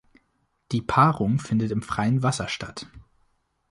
[0.71, 2.87] Die Paarung findet im freien Wasser statt.